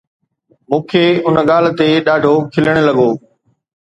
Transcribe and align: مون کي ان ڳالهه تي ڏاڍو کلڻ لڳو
مون 0.69 0.81
کي 0.89 1.03
ان 1.27 1.35
ڳالهه 1.49 1.73
تي 1.79 1.87
ڏاڍو 2.07 2.33
کلڻ 2.53 2.75
لڳو 2.87 3.09